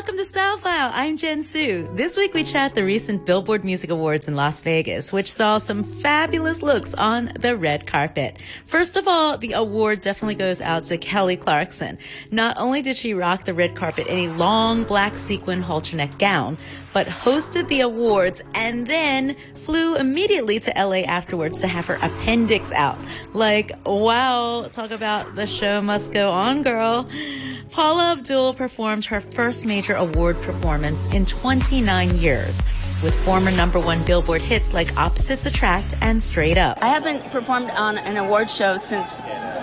welcome 0.00 0.16
to 0.16 0.24
Style 0.24 0.56
File. 0.56 0.90
I'm 0.94 1.18
Jen 1.18 1.42
Su. 1.42 1.86
This 1.92 2.16
week 2.16 2.32
we 2.32 2.42
chat 2.42 2.74
the 2.74 2.82
recent 2.82 3.26
Billboard 3.26 3.66
Music 3.66 3.90
Awards 3.90 4.28
in 4.28 4.34
Las 4.34 4.62
Vegas, 4.62 5.12
which 5.12 5.30
saw 5.30 5.58
some 5.58 5.84
fabulous 5.84 6.62
looks 6.62 6.94
on 6.94 7.30
the 7.38 7.54
red 7.54 7.86
carpet. 7.86 8.38
First 8.64 8.96
of 8.96 9.06
all, 9.06 9.36
the 9.36 9.52
award 9.52 10.00
definitely 10.00 10.36
goes 10.36 10.62
out 10.62 10.84
to 10.84 10.96
Kelly 10.96 11.36
Clarkson. 11.36 11.98
Not 12.30 12.56
only 12.56 12.80
did 12.80 12.96
she 12.96 13.12
rock 13.12 13.44
the 13.44 13.52
red 13.52 13.76
carpet 13.76 14.06
in 14.06 14.30
a 14.30 14.32
long 14.36 14.84
black 14.84 15.14
sequin 15.14 15.60
halter 15.60 15.96
neck 15.96 16.16
gown, 16.16 16.56
but 16.94 17.06
hosted 17.06 17.68
the 17.68 17.82
awards 17.82 18.40
and 18.54 18.86
then 18.86 19.34
flew 19.34 19.96
immediately 19.96 20.58
to 20.60 20.72
LA 20.76 21.02
afterwards 21.02 21.60
to 21.60 21.68
have 21.68 21.84
her 21.84 21.98
appendix 22.00 22.72
out. 22.72 22.98
Like, 23.34 23.72
wow, 23.84 24.66
talk 24.72 24.92
about 24.92 25.34
the 25.34 25.46
show 25.46 25.82
must 25.82 26.14
go 26.14 26.30
on, 26.30 26.62
girl. 26.62 27.06
Paula 27.80 28.12
Abdul 28.12 28.52
performed 28.52 29.06
her 29.06 29.22
first 29.22 29.64
major 29.64 29.94
award 29.94 30.36
performance 30.42 31.10
in 31.14 31.24
29 31.24 32.14
years 32.14 32.60
with 33.02 33.14
former 33.24 33.50
number 33.50 33.80
one 33.80 34.04
Billboard 34.04 34.42
hits 34.42 34.74
like 34.74 34.94
Opposites 34.98 35.46
Attract 35.46 35.94
and 36.02 36.22
Straight 36.22 36.58
Up. 36.58 36.76
I 36.82 36.88
haven't 36.88 37.24
performed 37.30 37.70
on 37.70 37.96
an 37.96 38.18
award 38.18 38.50
show 38.50 38.76
since 38.76 39.22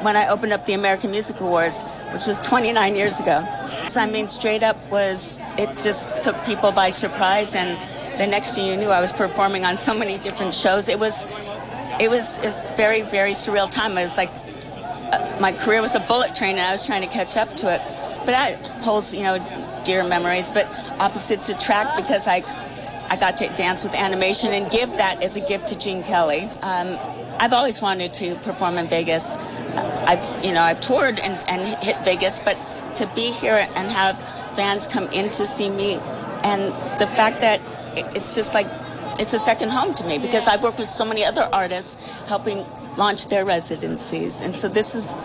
when 0.00 0.16
I 0.16 0.28
opened 0.28 0.54
up 0.54 0.64
the 0.64 0.72
American 0.72 1.10
Music 1.10 1.38
Awards, 1.40 1.82
which 2.14 2.24
was 2.24 2.38
29 2.38 2.96
years 2.96 3.20
ago. 3.20 3.46
So, 3.88 4.00
I 4.00 4.06
mean, 4.06 4.26
Straight 4.26 4.62
Up 4.62 4.78
was, 4.88 5.38
it 5.58 5.78
just 5.78 6.08
took 6.22 6.42
people 6.46 6.72
by 6.72 6.88
surprise. 6.88 7.54
And 7.54 7.76
the 8.18 8.26
next 8.26 8.54
thing 8.54 8.68
you 8.68 8.76
knew, 8.78 8.88
I 8.88 9.02
was 9.02 9.12
performing 9.12 9.66
on 9.66 9.76
so 9.76 9.92
many 9.92 10.16
different 10.16 10.54
shows. 10.54 10.88
It 10.88 10.98
was, 10.98 11.26
it 12.00 12.08
was, 12.08 12.40
was 12.42 12.62
very, 12.74 13.02
very 13.02 13.32
surreal 13.32 13.70
time. 13.70 13.98
It 13.98 14.00
was 14.00 14.16
like 14.16 14.30
uh, 15.12 15.38
my 15.40 15.52
career 15.52 15.80
was 15.80 15.94
a 15.94 16.00
bullet 16.00 16.36
train 16.36 16.58
and 16.58 16.66
I 16.66 16.72
was 16.72 16.84
trying 16.84 17.00
to 17.00 17.08
catch 17.08 17.36
up 17.36 17.56
to 17.56 17.72
it. 17.74 17.80
But 18.28 18.32
that 18.32 18.60
holds, 18.82 19.14
you 19.14 19.22
know, 19.22 19.38
dear 19.86 20.04
memories. 20.04 20.52
But 20.52 20.66
opposites 20.98 21.48
attract 21.48 21.96
because 21.96 22.26
I, 22.26 22.44
I 23.08 23.16
got 23.16 23.38
to 23.38 23.48
dance 23.56 23.84
with 23.84 23.94
animation 23.94 24.52
and 24.52 24.70
give 24.70 24.90
that 24.98 25.22
as 25.22 25.36
a 25.36 25.40
gift 25.40 25.68
to 25.68 25.78
Gene 25.78 26.02
Kelly. 26.02 26.42
Um, 26.60 26.98
I've 27.38 27.54
always 27.54 27.80
wanted 27.80 28.12
to 28.12 28.34
perform 28.34 28.76
in 28.76 28.86
Vegas. 28.86 29.38
I've, 29.38 30.44
you 30.44 30.52
know, 30.52 30.60
I've 30.60 30.78
toured 30.78 31.18
and, 31.18 31.48
and 31.48 31.82
hit 31.82 31.96
Vegas, 32.04 32.40
but 32.40 32.58
to 32.96 33.06
be 33.14 33.30
here 33.30 33.66
and 33.74 33.90
have 33.90 34.18
fans 34.54 34.86
come 34.86 35.06
in 35.06 35.30
to 35.30 35.46
see 35.46 35.70
me, 35.70 35.94
and 36.44 36.64
the 37.00 37.06
fact 37.06 37.40
that 37.40 37.62
it's 37.96 38.34
just 38.34 38.52
like 38.52 38.66
it's 39.18 39.32
a 39.32 39.38
second 39.38 39.70
home 39.70 39.94
to 39.94 40.04
me 40.04 40.18
because 40.18 40.46
I've 40.46 40.62
worked 40.62 40.78
with 40.78 40.88
so 40.88 41.06
many 41.06 41.24
other 41.24 41.48
artists 41.50 41.94
helping 42.26 42.66
launch 42.98 43.28
their 43.28 43.46
residencies. 43.46 44.42
And 44.42 44.54
so 44.54 44.68
this 44.68 44.94
is 44.94 45.16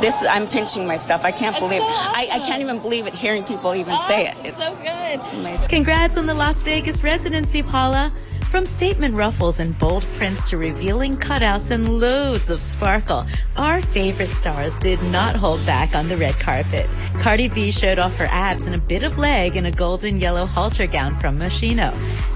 this 0.00 0.24
I'm 0.24 0.48
pinching 0.48 0.86
myself. 0.86 1.24
I 1.24 1.32
can't 1.32 1.58
believe 1.58 1.80
so 1.80 1.86
awesome. 1.86 2.12
I, 2.14 2.28
I, 2.32 2.38
can't 2.40 2.60
even 2.60 2.80
believe 2.80 3.06
it 3.06 3.14
hearing 3.14 3.44
people 3.44 3.74
even 3.74 3.94
oh, 3.94 4.04
say 4.06 4.28
it. 4.28 4.34
Oh, 4.38 4.44
it's 4.44 4.66
so 4.66 4.74
good. 4.76 5.20
It's 5.20 5.32
amazing. 5.32 5.68
Congrats 5.68 6.16
on 6.16 6.26
the 6.26 6.34
Las 6.34 6.62
Vegas 6.62 7.02
residency, 7.02 7.62
Paula. 7.62 8.12
From 8.54 8.66
statement 8.66 9.16
ruffles 9.16 9.58
and 9.58 9.76
bold 9.80 10.04
prints 10.14 10.48
to 10.50 10.56
revealing 10.56 11.16
cutouts 11.16 11.72
and 11.72 11.98
loads 11.98 12.50
of 12.50 12.62
sparkle, 12.62 13.26
our 13.56 13.82
favorite 13.82 14.28
stars 14.28 14.76
did 14.76 15.02
not 15.10 15.34
hold 15.34 15.64
back 15.66 15.96
on 15.96 16.06
the 16.06 16.16
red 16.16 16.34
carpet. 16.34 16.88
Cardi 17.18 17.48
B 17.48 17.72
showed 17.72 17.98
off 17.98 18.14
her 18.14 18.28
abs 18.30 18.66
and 18.66 18.76
a 18.76 18.78
bit 18.78 19.02
of 19.02 19.18
leg 19.18 19.56
in 19.56 19.66
a 19.66 19.72
golden 19.72 20.20
yellow 20.20 20.46
halter 20.46 20.86
gown 20.86 21.18
from 21.18 21.36
Moschino. 21.36 21.92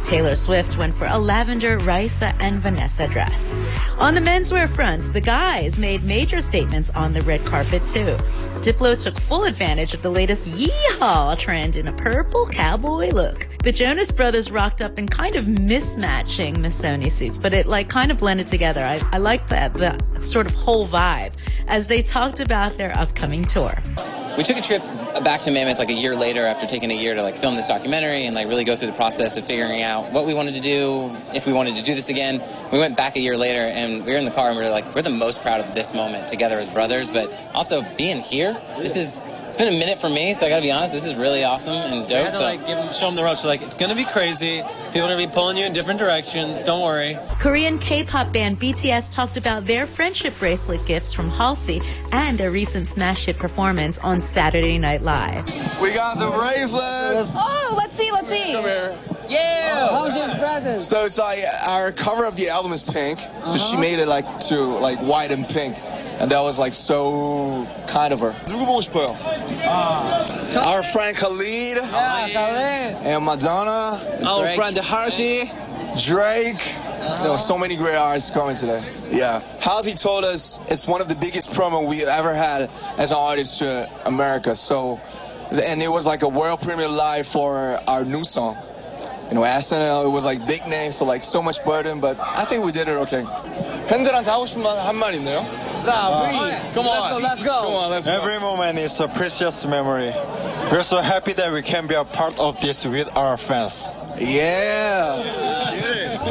Taylor 0.08 0.34
Swift 0.36 0.78
went 0.78 0.94
for 0.94 1.06
a 1.06 1.18
lavender 1.18 1.76
Raisa 1.80 2.34
and 2.40 2.56
Vanessa 2.56 3.06
dress. 3.08 3.62
On 3.98 4.14
the 4.14 4.22
menswear 4.22 4.66
front, 4.66 5.12
the 5.12 5.20
guys 5.20 5.78
made 5.78 6.02
major 6.02 6.40
statements 6.40 6.88
on 6.88 7.12
the 7.12 7.20
red 7.20 7.44
carpet 7.44 7.84
too. 7.84 8.16
Diplo 8.64 8.98
took 8.98 9.20
full 9.20 9.44
advantage 9.44 9.92
of 9.92 10.00
the 10.00 10.08
latest 10.08 10.48
yeehaw 10.48 11.38
trend 11.38 11.76
in 11.76 11.88
a 11.88 11.92
purple 11.92 12.46
cowboy 12.46 13.10
look. 13.10 13.46
The 13.62 13.70
Jonas 13.70 14.10
Brothers 14.10 14.50
rocked 14.50 14.80
up 14.80 14.98
in 14.98 15.08
kind 15.08 15.36
of 15.36 15.44
mismatching 15.44 16.56
Missoni 16.56 17.10
suits, 17.10 17.36
but 17.36 17.52
it 17.52 17.66
like 17.66 17.90
kind 17.90 18.10
of 18.10 18.16
blended 18.16 18.46
together. 18.46 18.82
I, 18.82 19.02
I 19.12 19.18
like 19.18 19.46
that, 19.50 19.74
the 19.74 19.98
sort 20.22 20.46
of 20.46 20.54
whole 20.54 20.88
vibe 20.88 21.34
as 21.66 21.86
they 21.86 22.00
talked 22.00 22.40
about 22.40 22.78
their 22.78 22.96
upcoming 22.96 23.44
tour. 23.44 23.74
We 24.38 24.42
took 24.42 24.56
a 24.56 24.62
trip 24.62 24.82
back 25.22 25.40
to 25.42 25.50
Mammoth 25.50 25.78
like 25.78 25.90
a 25.90 25.94
year 25.94 26.14
later 26.14 26.44
after 26.46 26.66
taking 26.66 26.90
a 26.90 26.94
year 26.94 27.14
to 27.14 27.22
like 27.22 27.36
film 27.36 27.54
this 27.54 27.68
documentary 27.68 28.26
and 28.26 28.34
like 28.34 28.48
really 28.48 28.64
go 28.64 28.76
through 28.76 28.88
the 28.88 28.96
process 28.96 29.36
of 29.36 29.44
figuring 29.44 29.82
out 29.82 30.12
what 30.12 30.26
we 30.26 30.34
wanted 30.34 30.54
to 30.54 30.60
do, 30.60 31.14
if 31.34 31.46
we 31.46 31.52
wanted 31.52 31.76
to 31.76 31.82
do 31.82 31.94
this 31.94 32.08
again. 32.08 32.42
We 32.72 32.78
went 32.78 32.96
back 32.96 33.16
a 33.16 33.20
year 33.20 33.36
later 33.36 33.60
and 33.60 34.04
we 34.04 34.12
were 34.12 34.18
in 34.18 34.24
the 34.24 34.30
car 34.30 34.48
and 34.48 34.56
we 34.56 34.62
were 34.62 34.70
like, 34.70 34.94
we're 34.94 35.02
the 35.02 35.10
most 35.10 35.42
proud 35.42 35.60
of 35.60 35.74
this 35.74 35.94
moment 35.94 36.28
together 36.28 36.58
as 36.58 36.68
brothers, 36.68 37.10
but 37.10 37.32
also 37.54 37.84
being 37.96 38.20
here. 38.20 38.52
This 38.78 38.96
is 38.96 39.22
it's 39.48 39.56
been 39.56 39.74
a 39.74 39.78
minute 39.78 39.98
for 39.98 40.10
me, 40.10 40.34
so 40.34 40.44
I 40.44 40.50
gotta 40.50 40.60
be 40.60 40.70
honest. 40.70 40.92
This 40.92 41.06
is 41.06 41.14
really 41.14 41.42
awesome 41.42 41.72
and 41.72 42.06
dope. 42.06 42.18
You 42.18 42.24
had 42.24 42.32
to 42.32 42.36
so. 42.36 42.42
like 42.42 42.66
give 42.66 42.76
them, 42.76 42.92
show 42.92 43.06
them 43.06 43.14
the 43.14 43.24
ropes. 43.24 43.40
So, 43.40 43.48
like 43.48 43.62
it's 43.62 43.76
gonna 43.76 43.94
be 43.94 44.04
crazy. 44.04 44.62
People 44.88 45.04
are 45.04 45.14
gonna 45.14 45.26
be 45.26 45.32
pulling 45.32 45.56
you 45.56 45.64
in 45.64 45.72
different 45.72 45.98
directions. 45.98 46.62
Don't 46.62 46.82
worry. 46.82 47.16
Korean 47.38 47.78
K-pop 47.78 48.30
band 48.30 48.60
BTS 48.60 49.10
talked 49.10 49.38
about 49.38 49.64
their 49.64 49.86
friendship 49.86 50.38
bracelet 50.38 50.84
gifts 50.84 51.14
from 51.14 51.30
Halsey 51.30 51.80
and 52.12 52.36
their 52.36 52.50
recent 52.50 52.88
smash 52.88 53.24
hit 53.24 53.38
performance 53.38 53.98
on 54.00 54.20
Saturday 54.20 54.76
Night 54.76 54.97
Night 55.02 55.44
Live. 55.44 55.80
We 55.80 55.94
got 55.94 56.18
the 56.18 56.30
bracelets. 56.30 57.32
Oh, 57.34 57.74
let's 57.76 57.94
see, 57.94 58.10
let's 58.10 58.28
see. 58.28 58.52
Come 58.52 58.64
here. 58.64 58.98
Yeah. 59.28 59.88
Oh, 59.90 60.10
how's? 60.10 60.88
So 60.88 61.04
it's 61.04 61.18
like 61.18 61.40
our 61.66 61.92
cover 61.92 62.24
of 62.24 62.34
the 62.36 62.48
album 62.48 62.72
is 62.72 62.82
pink, 62.82 63.18
so 63.18 63.26
uh-huh. 63.26 63.58
she 63.58 63.76
made 63.76 63.98
it 63.98 64.08
like 64.08 64.40
to 64.48 64.60
like 64.60 64.98
white 65.00 65.30
and 65.30 65.46
pink, 65.48 65.76
and 66.18 66.30
that 66.30 66.40
was 66.40 66.58
like 66.58 66.74
so 66.74 67.66
kind 67.86 68.12
of 68.12 68.20
her. 68.20 68.34
Uh, 69.60 70.64
our 70.64 70.82
friend 70.82 71.16
Khalid. 71.16 71.76
Yeah, 71.76 72.28
Khalid. 72.28 73.06
And 73.06 73.24
Madonna. 73.24 74.22
Our 74.24 74.44
Drake. 74.44 74.56
friend 74.56 74.78
Hershey. 74.78 75.52
Drake. 76.04 76.74
There 77.21 77.31
were 77.31 77.37
so 77.37 77.57
many 77.57 77.75
great 77.75 77.95
artists 77.95 78.29
coming 78.29 78.55
today. 78.55 78.81
Yeah. 79.11 79.41
Halsey 79.59 79.93
told 79.93 80.23
us 80.23 80.59
it's 80.69 80.87
one 80.87 81.01
of 81.01 81.07
the 81.07 81.15
biggest 81.15 81.51
promo 81.51 81.87
we 81.87 82.03
ever 82.05 82.33
had 82.33 82.69
as 82.97 83.11
an 83.11 83.17
artist 83.17 83.59
to 83.59 83.89
America. 84.05 84.55
So, 84.55 84.99
and 85.51 85.81
it 85.81 85.89
was 85.89 86.05
like 86.05 86.23
a 86.23 86.29
world 86.29 86.61
premiere 86.61 86.87
live 86.87 87.27
for 87.27 87.79
our 87.87 88.05
new 88.05 88.23
song. 88.23 88.57
You 89.29 89.35
know, 89.35 89.41
SNL, 89.41 90.05
it 90.05 90.09
was 90.09 90.25
like 90.25 90.45
big 90.45 90.67
name, 90.67 90.91
so 90.91 91.05
like 91.05 91.23
so 91.23 91.41
much 91.41 91.63
burden, 91.65 91.99
but 91.99 92.19
I 92.19 92.45
think 92.45 92.63
we 92.63 92.71
did 92.71 92.87
it 92.87 92.97
okay. 93.07 93.25
팬들한테 93.87 94.29
하고 94.29 94.45
싶은 94.45 94.61
말 94.61 95.13
있네요? 95.15 95.45
we, 95.83 96.73
come 96.73 96.87
on. 96.87 96.95
Let's 96.95 97.11
go, 97.11 97.17
let's 97.19 97.43
go. 97.43 97.61
Come 97.63 97.73
on, 97.73 97.91
let's 97.91 98.07
go. 98.07 98.13
Every 98.13 98.39
moment 98.39 98.79
is 98.79 98.99
a 98.99 99.07
precious 99.07 99.65
memory. 99.65 100.13
We're 100.71 100.83
so 100.83 101.01
happy 101.01 101.33
that 101.33 101.51
we 101.51 101.61
can 101.61 101.87
be 101.87 101.95
a 101.95 102.05
part 102.05 102.39
of 102.39 102.59
this 102.61 102.85
with 102.85 103.09
our 103.17 103.37
fans. 103.37 103.97
Yeah. 104.17 105.86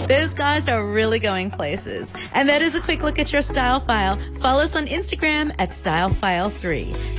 Those 0.06 0.34
guys 0.34 0.68
are 0.68 0.86
really 0.86 1.20
going 1.20 1.50
places. 1.50 2.14
And 2.34 2.48
that 2.50 2.62
is 2.62 2.76
a 2.76 2.82
quick 2.82 3.02
look 3.02 3.20
at 3.20 3.34
your 3.34 3.42
style 3.42 3.80
file. 3.80 4.20
Follow 4.40 4.62
us 4.62 4.76
on 4.76 4.86
Instagram 4.86 5.54
at 5.58 5.70
stylefile3. 5.70 7.16